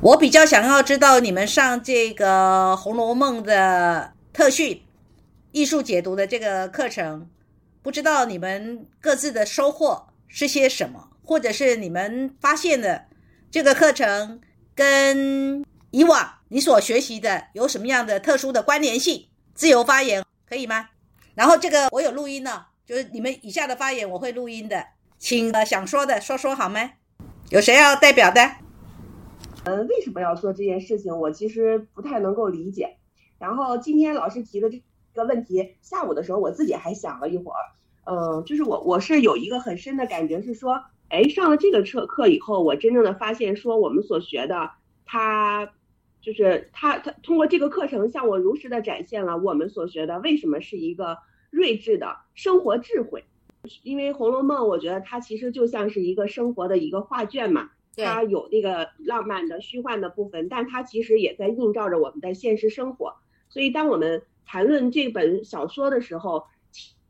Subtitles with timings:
[0.00, 4.80] 我比较想要知道你们上这个《红楼梦》的特训
[5.50, 7.28] 艺术解读的这个课程，
[7.82, 13.06] 不知道你们各自的收获是些什么，或者是你们发现的
[13.50, 14.40] 这个课程
[14.72, 19.26] 跟以往你所学习的有什么样的特殊的关联性？
[19.52, 20.90] 自由发言可以吗？
[21.34, 24.86] 然后这个我有录音呢，就是你们以下的发言我会录音的，
[25.18, 26.92] 请呃想说的说说好吗？
[27.50, 28.48] 有谁要代表的？
[29.68, 31.18] 嗯，为什么要做这件事情？
[31.18, 32.96] 我其实不太能够理解。
[33.38, 34.82] 然后今天老师提的这
[35.12, 37.58] 个问题，下午的时候我自己还想了一会儿。
[38.04, 44.70] 嗯，就是我我是有一个很深的感觉，是说，哎，上了这个课课以后，我真正的发现，说我们所学的，
[45.04, 45.70] 它
[46.22, 51.18] 就是它它通过这个课程向我如实的展现了我们所学的为什么是一个
[51.50, 53.24] 睿智的生活智慧。
[53.82, 57.68] 因为《红楼梦》，我觉得它其实就像是一个生活的一个画卷嘛。
[57.98, 63.16] 它有那个浪漫的、虚幻的部分，但它其实也在映照着我们的现实生活。
[63.48, 66.44] 所以，当我们谈论这本小说的时候，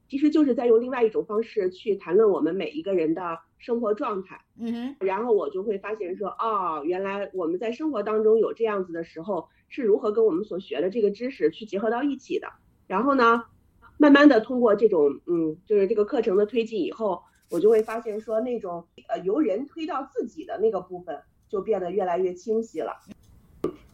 [0.09, 4.41] 其实就是在用另外一种方式去谈论我们每一个人的生活状态。
[4.59, 5.07] 嗯哼。
[5.07, 12.49] 然后我就会发现说，哦，原来我们在生活当中有这样子的时候，是如何跟我们所学的这个知识去结合到一起的。
[12.87, 13.45] 然后呢，
[13.99, 17.23] 慢慢的通过这种，嗯，就是这个课程的推进以后。
[17.51, 21.19] 我就会发现说那种呃由人推到自己的那个部分
[21.49, 22.97] 就变得越来越清晰了，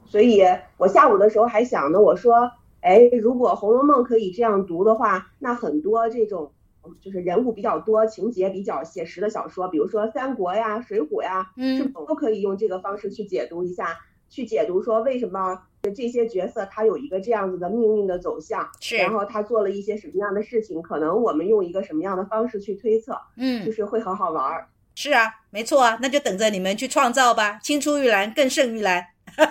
[0.06, 0.42] 所以
[0.76, 6.52] 我下午的时候还想呢，我说，哎，如果《红楼梦》可以这样读的话，那很多这种
[7.00, 13.98] 就是人物比较多、情节比较写实的小说，比如说《三国》呀、《水浒》呀，嗯，是否都可以用这个方式去解读一下，
[14.34, 15.62] 去解读说为什么？
[15.94, 24.66] 这些角色他有一个这样子的命运的走向，是，然后他做了一些什么样的事情，可能我们用一个什么样的方式去推测，嗯，就是会很好玩儿。
[24.94, 29.08] 是啊，没错啊，那就等着你们去创造吧，青出于蓝更胜于蓝。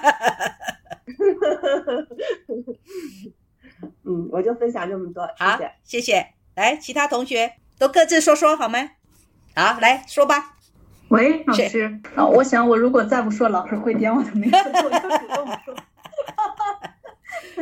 [4.04, 6.30] 嗯，我就分享这么多，好，谢谢。
[6.56, 8.80] 来，其他同学都各自说说好吗？
[9.56, 10.58] 好，来说吧。
[11.14, 15.76] 喂，老师，啊，我想我如果再不说，老师会点我的名字，我就主动说。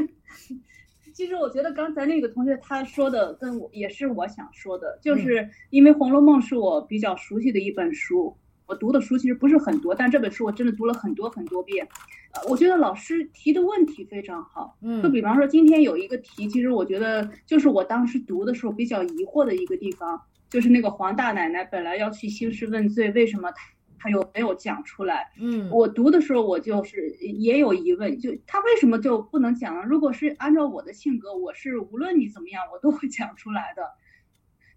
[1.14, 8.34] 其实我觉得刚才那个同学他说的跟我也是我想说的，就是因为《红楼梦》是我比较熟悉的一本书，
[8.68, 11.86] 我读的书其实不是很多，但这本书我真的读了很多很多遍。
[12.32, 20.22] 呃，我觉得老师提的问题非常好，嗯，就比方说今天有一个题，其实我觉得就是我当时读的时候比较疑惑的一个地方。
[20.52, 25.32] 就是那个黄大奶奶本来要去兴师问罪，为什么她她又没有讲出来？
[25.40, 29.84] 嗯，我读的时候我就是也有疑问，就她为什么就不能讲呢？
[29.88, 33.82] 如果是按照我的性格，我是无论你怎么样，我都会讲出来的。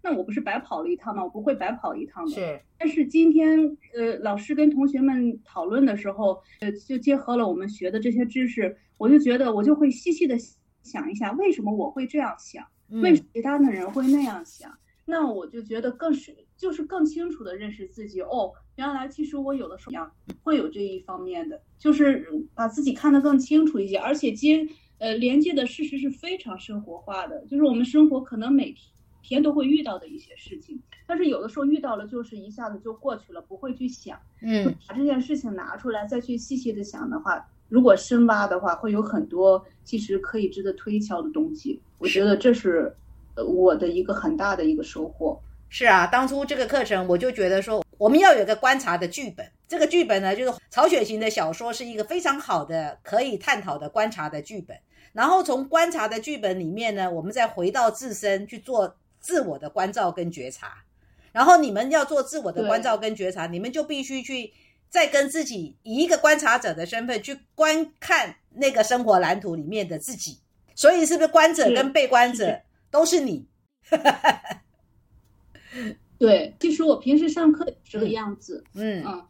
[0.01, 1.23] 那我不是白跑了一趟吗？
[1.23, 2.31] 我不会白跑一趟的。
[2.31, 2.61] 是。
[2.77, 10.37] 但是今天呃，老师跟同学们讨论的时候，呃，就结合了我们学的这些知识，我就觉得我就会细细的
[10.83, 12.63] 想一下，为什么我会这样想？
[13.01, 14.71] 为什么其他的人会那样想？
[15.05, 18.51] 那我就觉得更是，就是更清楚的认识自己哦。
[18.75, 20.07] 原来其实我有的时候
[20.41, 24.67] 会有这一方面的，就是把自己看得更清楚一些，而且接
[24.97, 28.75] 呃连接的事实是非常生活化的，就是我们生活可能每
[29.21, 34.19] 天都会遇到的一些事情，但是有的时候遇到了就是一下子就过去了，不会去想。
[34.41, 41.79] 嗯，把这件事情拿出来再去细细的想的话，如果深挖的话，会有很多其实可以值得推敲的东西。
[41.99, 42.95] 我觉得这是。
[43.43, 49.45] 我的一个很大的一个收获是啊，当初这个课程我就觉得说，我们要有个观察的剧本。
[49.67, 54.77] 这个剧本呢，就是曹雪芹的小说是一个非常好的可以探讨的观察的剧本。
[55.11, 60.83] 然后从观察的剧本里面呢，我们再回到自身去做自我的关照跟觉察。
[61.31, 64.53] 然后你们要做自我的关照跟觉察，你们就必须去
[64.89, 70.39] 再跟自己以一个观察者的身份去观看那个生活蓝图里面的自己。
[70.75, 72.61] 所以是不是观者跟被观者？
[72.91, 73.45] 都是你，
[76.17, 79.03] 对，其实我平时上课这个样子，嗯。
[79.05, 79.25] 嗯，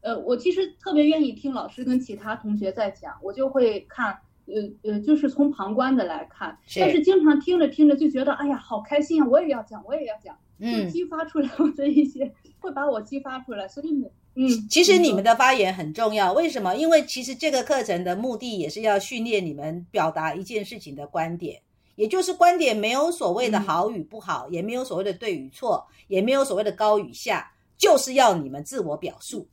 [0.00, 16.74] 呃，我其实特别愿意听老师跟其他同学在讲，我就会看，呃呃，就是从旁观的来看，但是经常听着听着就觉得，哎呀，好开心啊，我也要讲，我也要讲，嗯，激发出来我的一些，会把我激发出来，所以，嗯，其实你们的发言很重要，为什么？
[16.74, 21.62] 因为其实这个课程的目的也是要训练你们表达一件事情的观点。
[21.94, 29.48] 也就是观点没有所谓的好与不好，也没有所谓的对与错，也没有所谓的高与下，就是要你们自我表述，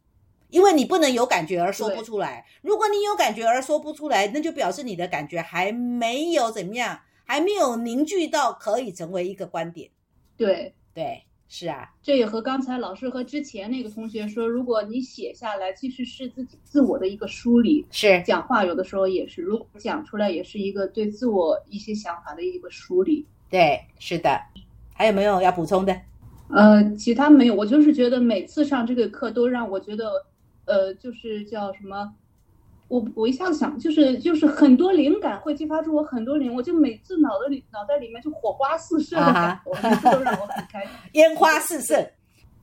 [0.50, 2.46] 因为你不能有感觉而说不出来。
[2.62, 9.90] 如果你有感觉而说不出来，那就表示你的感觉还没有怎么样，还没有凝聚到可以成为一个观点。
[10.38, 17.84] 对对，是啊，这也和刚才老师和之前那个同学说，如果你写下来，其实是自己自我的一个梳理。
[17.90, 23.26] 是讲话有的时候也是，如果讲出来，也是一个对自我一些想法的一个梳理。
[23.50, 24.40] 对，是的。
[24.94, 26.00] 还有没有要补充的？
[26.50, 27.56] 呃，其他没有。
[27.56, 30.26] 我就是觉得每次上这个课都让我觉得，
[30.66, 32.14] 呃，就是叫什么。
[32.90, 42.12] 我我一下子想，就是就是很多灵感会激发出我很多灵，我就每次脑子里脑袋里面就火花四射的感觉，每次都让我很开心， 烟花四射。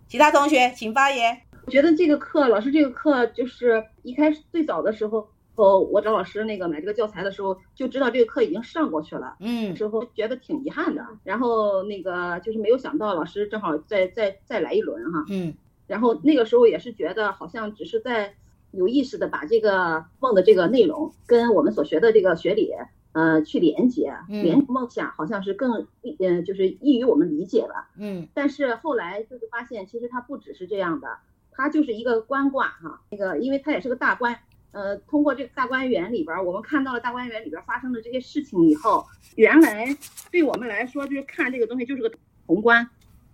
[0.08, 1.40] 其他同学请发言。
[1.64, 11.06] 我觉得这个课，老师这个课就是一开始最早的时候，哦，我找老师那个买这个教材的时候，就知道这个课已经上过去了，嗯，之后觉得挺遗憾的。
[11.23, 15.55] 然后那个就是没有想到老师正好再再再来一轮哈，嗯，
[15.87, 18.34] 然后那个时候也是觉得好像只是在。
[18.76, 22.70] 有意识的把这个梦的这个内容跟我们所学的这个学理，
[23.12, 25.87] 呃，去连接，连梦想好像是更，
[26.19, 28.28] 嗯，就是易于我们理解了，嗯。
[28.34, 31.08] 但是后来就是发现，其实它不只是这样的，
[31.50, 34.38] 它就是一个观卦哈，那个，因为它也是个大观，
[34.73, 39.06] 呃，通过这个大观园里边，我们看到了大观园里边发生的这些事情以后，
[39.37, 39.96] 原来
[40.31, 42.12] 对我们来说，就是看这个东西就是个
[42.46, 42.87] 宏观，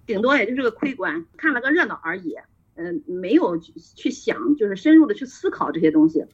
[0.07, 2.37] 顶多也就是个窥观，看了个热闹而已。
[2.75, 6.25] 嗯，没有去想，就是深入的去思考这些东西。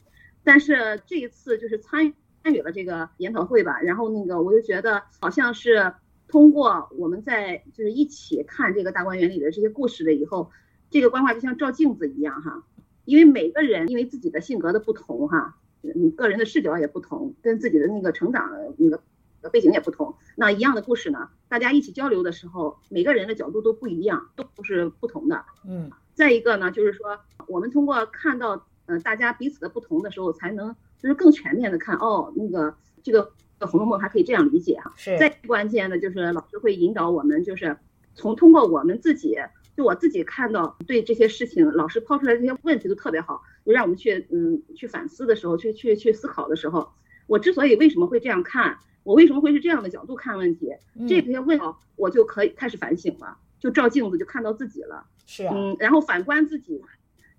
[0.43, 5.93] 但是这一次就是参参与了这个研讨会吧，然后那个我就觉得好像是
[6.27, 10.49] 通过我们在就是一起看这个大观园里的这些故事了以后，
[10.89, 12.63] 这个观画就像照镜子一样哈。
[13.03, 19.01] 因为每个人因为自己的性格的不同哈，你，个人的视角也不同，跟自己的那个成长那个
[19.49, 20.15] 背景也不同。
[20.35, 25.43] 那一样的故事呢，大家一起交流的时候，每个人的角度都不一样，都是不同的。
[25.67, 25.91] 嗯。
[26.19, 27.17] 再一个呢，就是说，
[27.47, 33.31] 我们通过看到，呃，大家彼此的不同的时候，才能就是更全面的看，哦，那个这个
[33.65, 34.91] 《红楼梦》还可以这样理解哈。
[34.97, 35.17] 是。
[35.17, 37.77] 再关键的就是老师会引导我们，就是
[38.15, 39.37] 从通过我们自己，
[39.77, 46.91] 就我自己看到对这些事情，老师抛出来这些问题都特别好，就让我们去嗯去反思的时候，去去去思考的时候，
[47.27, 50.73] 我之所以为什么会这样看，我为什么会是这样的角度看问题，
[51.07, 51.63] 这些问题
[51.95, 53.37] 我就可以开始反省了。
[53.57, 56.81] 就照镜子就看到自己了，是啊，嗯，然后反观自己，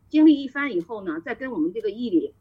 [0.09, 2.33] 经历一番以后呢，再跟我们这个毅力，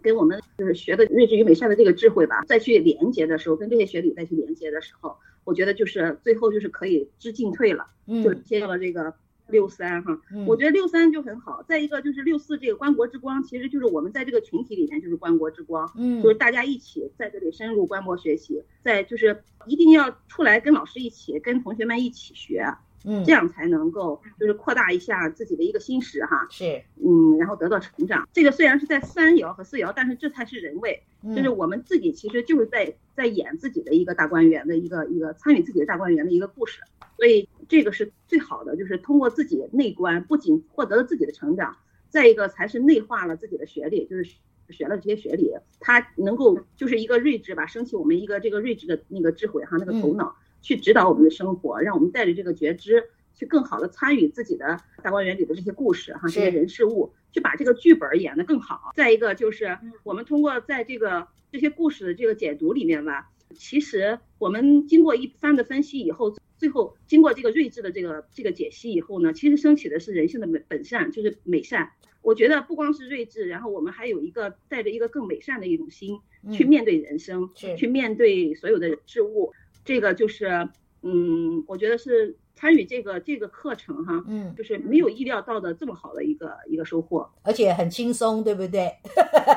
[0.00, 7.88] 跟我们就是学的睿智与美善的这个智慧吧，再去连接的时候，跟这些学理再去连接的时候，我觉得就是最后就是可以知进退了，
[8.22, 9.12] 就接到了这个
[9.48, 11.64] 六三哈，我觉得六三就很好。
[11.64, 22.64] 再一个就是六四这个观国之光，其实就是我们在这个群体里面就是观国之光，嗯，就是大家一起在这里深入观摩学习，在就是一定要出来跟老师一起，跟同学们一起学。
[23.04, 28.26] 嗯，这样才能够就是扩大一下自己的一个心识哈，是，嗯，然后得到成长。
[28.32, 31.02] 这个虽然是在三爻和四爻，但是这才是人位，
[31.36, 36.80] 就是我们自己其实就是在在演自己的一个大观园的一个一个参与自己的大观园的一个故事。
[37.16, 41.76] 所以这个是最好的，就是通过自己内观，不仅获得了自己的成长，
[42.08, 44.24] 再一个才是内化了自己的学历，就是
[44.70, 50.34] 学了这些学历，他能够就是一个睿智吧，升起我们一个这个睿智的那个智慧哈，那个头脑。
[50.64, 58.92] 去指导我们的生活，让我们带着这个觉知，去更好的参与自己的大观园里的这些故事哈，这些人事物，去把这个剧本演得更好。
[58.96, 71.90] 再一个就是我们通过在这个这些故事的这个解读里面吧，其实我们经过一番的分析以后，最后经过这个睿智的这个这个解析以后呢，其实升起的是人性的美本善，就是美善。
[72.22, 76.20] 我觉得不光是睿智，然后我们还有一个带着一个更美善的一种心
[76.50, 79.52] 去面对人生，去面对所有的事物。
[79.84, 80.68] 这个就是，
[81.02, 88.86] 嗯，我觉得是参与这个这个课程哈，嗯，就是没有意料到的这么好的一个一个收获，而且很轻松，对不对？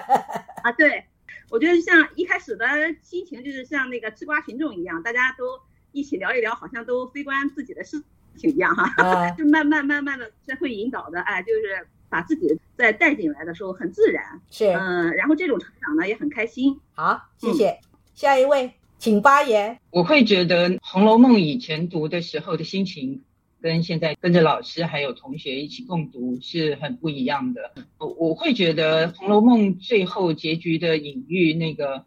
[0.64, 1.06] 啊，对，
[1.50, 2.66] 我觉得像一开始的
[3.02, 5.60] 心情就是像那个吃瓜群众一样，大家都
[5.92, 8.04] 一起聊一聊，好像都非关自己的事
[8.36, 16.80] 情一样哈， 就慢慢慢慢的在会引导的，哎，就是把自己再带进来的时候很自然，是，嗯，然后这种成长呢也很开心。
[16.94, 17.80] 好，谢谢，
[18.14, 18.74] 下一位。
[19.00, 19.80] 请发言。
[19.92, 23.22] 我会觉得《红楼梦》以前读的时候的心情，
[23.62, 27.74] 跟现在跟着老师还有同学一起共读是很不一样的。
[28.00, 32.06] 我我会觉得《红楼梦》最后结局的隐喻，那个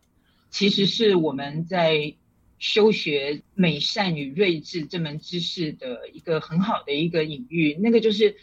[0.51, 2.15] 其实是我们在
[2.59, 7.75] 修学美善与睿智这门知识的一个很好的一个隐喻。
[7.81, 8.37] 那个就是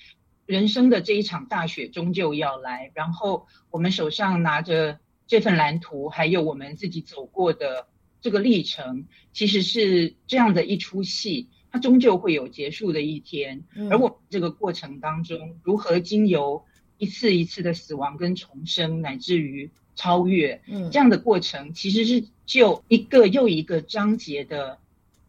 [0.46, 7.88] 人生的这一场大雪终究要来，然后我们手上拿着这份蓝图，还有我们自己走过的。
[8.22, 13.64] 这个历程其实是这样的一出戏，它终究会有结束的一天。
[13.90, 16.64] 而我这个过程当中，如何经由
[16.98, 24.80] 一次一次的死亡跟重生，乃至于超越，嗯，这样的过程，其实是就一个又一个章节的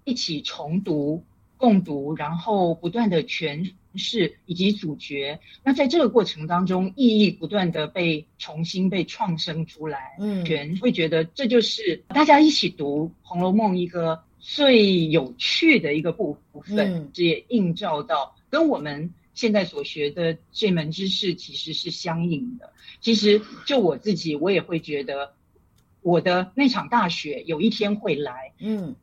[0.05, 1.25] 一起重读
[1.57, 5.39] 共读，然后不断的诠释以及主角。
[5.65, 10.17] 那在这个过程当中，意义不断的被重新被创生出来。
[10.21, 22.73] 嗯，全会觉得这就是大家一起读《红楼梦》一个最有趣的一个部分，这也映照到跟我们现在所学的这门知识其实是相应的。
[23.01, 25.35] 其实就我自己，我也会觉得。
[26.01, 28.95] 我的那场大雪有一天会来，嗯，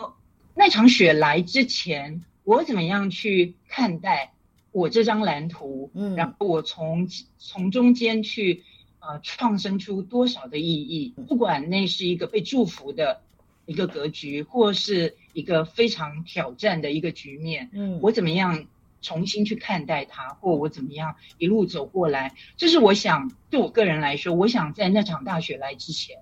[0.56, 4.32] 那场雪来之前，我怎么样去看待
[4.75, 5.89] 我这张蓝图？
[5.94, 8.63] 嗯，然后我从从中间去
[9.00, 11.13] 呃创生出多少的意义？
[11.29, 13.22] 不管那是一个被祝福的
[13.65, 18.65] 一个格局，或是一个非常挑战的一个局面，嗯，我怎么样
[19.01, 22.34] 重新去看待它，或我怎么样一路走过来？
[22.58, 26.17] 这是我想对我个人来说，我想在那场大雪来之前。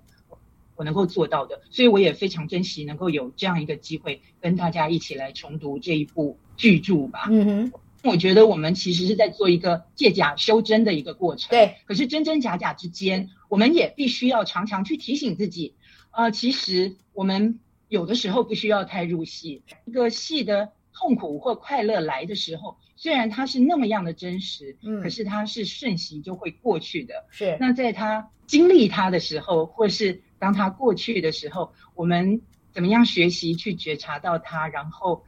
[0.76, 7.28] 我能够做到的，所以我也非常珍惜能够有这样一个机会跟大家一起来重读这一部巨著吧。
[7.30, 7.72] 嗯哼，
[8.04, 11.50] 我觉得我们其实是在做一个借假修真的一个过程。
[11.50, 15.74] 对，可是真真假假之间，我们也必须要常常去提醒自己，
[16.10, 17.58] 呃，其实我们
[17.88, 19.62] 有的时候不需要太入戏。
[19.86, 27.24] 一个戏的痛苦或快乐来的时候，虽然它是那么样的真实，嗯，可是它是瞬息就会过去的。
[27.30, 35.24] 是，那在他经历它的时候，或是当它过去的时候，我们怎么样学习去觉察到它，然后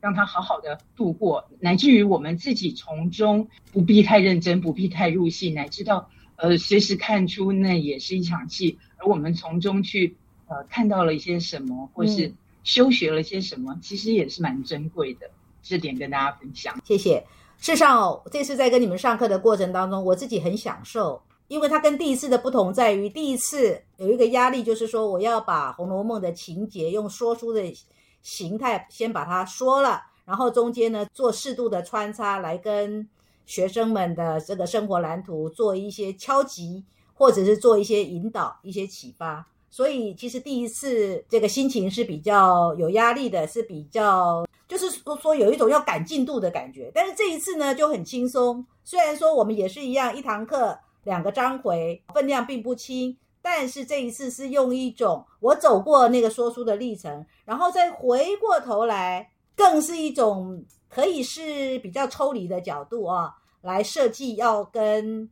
[0.00, 10.16] 让他好好的度过，乃至于我们自己从中不必太认真，不必太入戏，乃至到呃随时看出那也是一场戏，而我们从中去
[10.48, 12.32] 呃看到了一些什么，或是
[12.64, 15.30] 修学了些什么，其实也是蛮珍贵的。
[15.62, 17.22] 这点跟大家分享，谢谢。
[17.58, 21.20] 事实上，这次在跟你们上课的过程当中，我自己很享受。
[21.48, 27.60] 因为它跟第一次的不同在于，第一次有一个压力，就是说我要把《红楼梦》的情节用说书的
[28.22, 33.08] 形态先把它说了，然后中间呢做适度的穿插，来跟
[33.46, 36.84] 学生们的这个生活蓝图做一些敲击，
[37.14, 39.46] 或者是做一些引导、一些启发。
[39.68, 46.90] 所以其实第一次这个心情是比较有压力的，是比较就是说说有一种要赶进度的感觉。
[46.94, 50.78] 但是这一次呢就很轻松，虽然说我们也是一样一堂课。
[51.04, 65.30] 两个章回分量并不轻，但是这一次是用一种我走过那个说书的历程，然后再回过头来，更是一种可以是比较抽离的角度啊，来设计要跟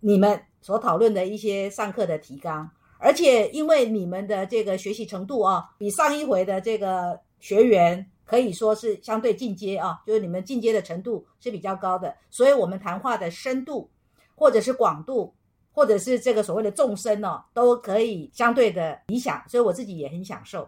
[0.00, 13.90] 你们所讨论的一些上课的提纲，而且因为你们的这个学习程度啊，比上一回的这个学员可以说是相对进阶啊，就是你们进阶的程度是比较高的，所以我们谈话的深度。
[14.38, 15.32] 或者是广度，
[15.76, 20.66] 或者是这个所谓的众生哦，都可以相对的理想，所以我自己也很享受。